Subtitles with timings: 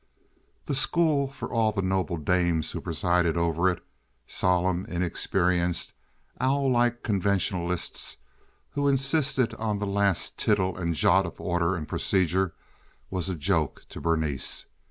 [0.65, 5.93] The school, for all the noble dames who presided over it—solemn, inexperienced
[6.39, 8.17] owl like conventionalists
[8.71, 14.01] who insisted on the last tittle and jot of order and procedure—was a joke to
[14.01, 14.65] Berenice.